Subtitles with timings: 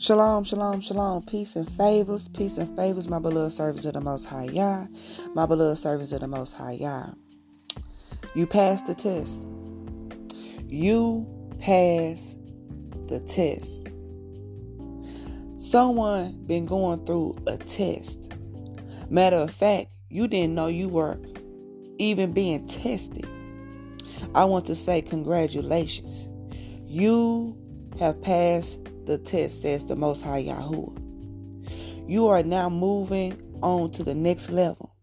[0.00, 1.24] Shalom, shalom, shalom.
[1.24, 4.86] Peace and favors, peace and favors, my beloved servants of the Most High Yah,
[5.34, 7.10] my beloved servants of the Most High Yah.
[8.32, 9.42] You passed the test.
[10.68, 11.26] You
[11.58, 12.38] passed
[13.08, 13.88] the test.
[15.60, 18.20] Someone been going through a test.
[19.10, 21.18] Matter of fact, you didn't know you were
[21.98, 23.26] even being tested.
[24.32, 26.28] I want to say congratulations.
[26.86, 27.56] You
[27.98, 30.96] have passed the test, says the Most High Yahuwah.
[32.06, 34.94] You are now moving on to the next level.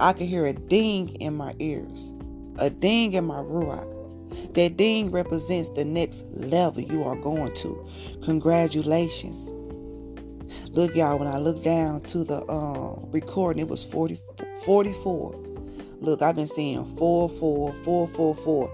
[0.00, 2.12] I can hear a ding in my ears,
[2.58, 4.54] a ding in my ruach.
[4.54, 7.86] That ding represents the next level you are going to.
[8.24, 9.52] Congratulations.
[10.70, 14.18] Look, y'all, when I look down to the uh, recording, it was 40,
[14.64, 15.34] 44.
[16.00, 18.70] Look, I've been seeing 4, 4, 4, 4, 4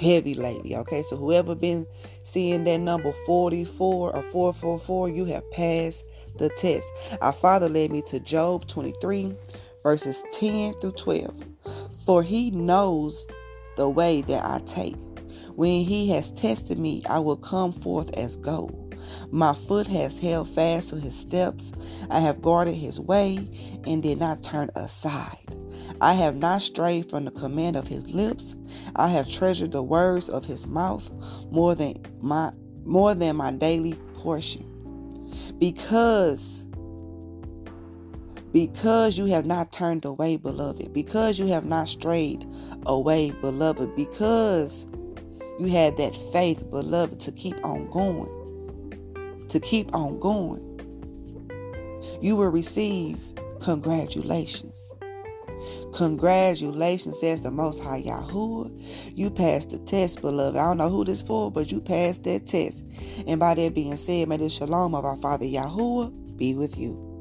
[0.00, 0.76] heavy lately.
[0.76, 1.86] Okay, so whoever been
[2.22, 6.04] seeing that number 44 or 444, you have passed
[6.36, 6.86] the test.
[7.20, 9.34] Our Father led me to Job 23,
[9.82, 11.34] verses 10 through 12.
[12.04, 13.26] For he knows
[13.76, 14.96] the way that I take.
[15.54, 18.96] When he has tested me, I will come forth as gold.
[19.30, 21.72] My foot has held fast to his steps.
[22.10, 23.48] I have guarded his way
[23.86, 25.38] and did not turn aside.
[26.00, 28.54] I have not strayed from the command of his lips.
[28.96, 31.10] I have treasured the words of his mouth
[31.50, 32.52] more than my
[32.84, 34.70] more than my daily portion.
[35.58, 36.66] Because
[38.54, 42.46] because you have not turned away, beloved, because you have not strayed
[42.86, 44.86] away, beloved, because
[45.58, 50.62] you had that faith, beloved, to keep on going, to keep on going,
[52.22, 53.18] you will receive
[53.60, 54.78] congratulations.
[55.92, 59.16] Congratulations, says the Most High Yahuwah.
[59.16, 60.56] You passed the test, beloved.
[60.56, 62.84] I don't know who this for, but you passed that test.
[63.26, 67.13] And by that being said, may the shalom of our Father Yahuwah be with you.